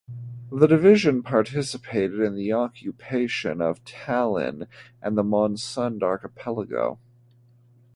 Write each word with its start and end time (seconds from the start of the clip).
The 0.51 0.65
division 0.65 1.21
participated 1.21 2.21
in 2.21 2.33
the 2.35 2.53
occupation 2.53 3.61
of 3.61 3.85
Tallinn 3.85 4.65
and 4.99 5.15
the 5.15 5.21
Moonsund 5.21 6.01
Archipelago. 6.01 6.97